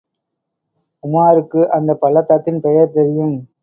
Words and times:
உமாருக்கு 1.03 1.67
அந்தப் 1.67 2.01
பள்ளத்தாக்கின் 2.01 2.61
பெயர் 2.61 2.89
தெரியும். 2.89 3.37